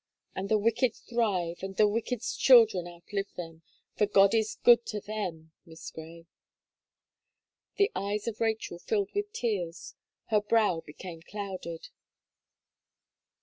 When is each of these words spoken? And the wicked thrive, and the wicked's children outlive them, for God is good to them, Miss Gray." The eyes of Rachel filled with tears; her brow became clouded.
And 0.33 0.49
the 0.49 0.57
wicked 0.57 0.95
thrive, 0.95 1.59
and 1.61 1.77
the 1.77 1.87
wicked's 1.87 2.35
children 2.35 2.87
outlive 2.87 3.31
them, 3.35 3.61
for 3.95 4.07
God 4.07 4.33
is 4.33 4.57
good 4.63 4.83
to 4.87 4.99
them, 4.99 5.51
Miss 5.63 5.91
Gray." 5.91 6.25
The 7.75 7.91
eyes 7.95 8.27
of 8.27 8.41
Rachel 8.41 8.79
filled 8.79 9.11
with 9.13 9.31
tears; 9.31 9.93
her 10.29 10.41
brow 10.41 10.79
became 10.81 11.21
clouded. 11.21 11.89